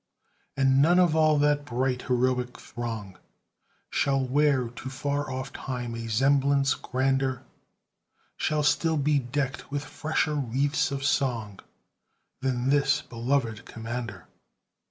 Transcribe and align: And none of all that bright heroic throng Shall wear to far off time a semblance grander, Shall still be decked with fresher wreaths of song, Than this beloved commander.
And 0.57 0.81
none 0.81 0.97
of 0.97 1.15
all 1.15 1.37
that 1.37 1.63
bright 1.63 2.01
heroic 2.01 2.59
throng 2.59 3.19
Shall 3.91 4.25
wear 4.25 4.67
to 4.69 4.89
far 4.89 5.31
off 5.31 5.53
time 5.53 5.93
a 5.93 6.07
semblance 6.07 6.73
grander, 6.73 7.43
Shall 8.35 8.63
still 8.63 8.97
be 8.97 9.19
decked 9.19 9.69
with 9.71 9.85
fresher 9.85 10.33
wreaths 10.33 10.89
of 10.89 11.03
song, 11.03 11.59
Than 12.41 12.71
this 12.71 13.03
beloved 13.03 13.63
commander. 13.65 14.25